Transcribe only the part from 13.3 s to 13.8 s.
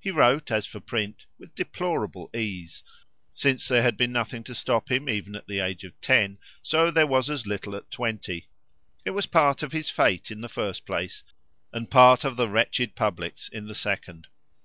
in the